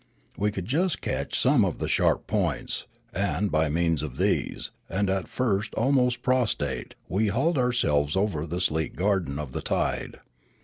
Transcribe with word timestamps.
We 0.35 0.51
could 0.51 0.65
just 0.65 0.99
catch 1.01 1.37
some 1.37 1.63
of 1.63 1.77
the 1.77 1.87
sharp 1.87 2.25
points, 2.25 2.87
and, 3.13 3.51
by 3.51 3.69
means 3.69 4.01
of 4.01 4.17
these, 4.17 4.71
and 4.89 5.11
at 5.11 5.27
first 5.27 5.75
almost 5.75 6.23
prostrate, 6.23 6.95
we 7.07 7.27
hauled 7.27 7.59
ourselves 7.59 8.17
over 8.17 8.47
the 8.47 8.59
sleek 8.59 8.95
garden 8.95 9.37
of 9.37 9.51
the 9.51 9.61
tide. 9.61 10.19